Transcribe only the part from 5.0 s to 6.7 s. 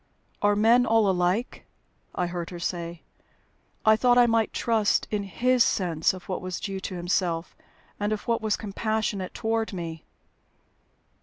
in his sense of what was